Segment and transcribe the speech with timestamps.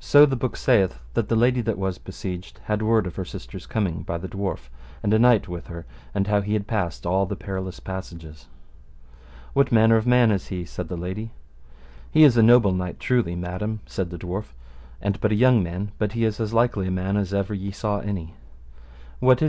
[0.00, 3.66] So the book saith that the lady that was besieged had word of her sister's
[3.68, 4.68] coming by the dwarf,
[5.00, 8.48] and a knight with her, and how he had passed all the perilous passages.
[9.52, 10.64] What manner a man is he?
[10.64, 11.30] said the lady.
[12.10, 14.52] He is a noble knight, truly, madam, said the dwarf,
[15.00, 17.70] and but a young man, but he is as likely a man as ever ye
[17.70, 18.34] saw any.
[19.20, 19.48] What is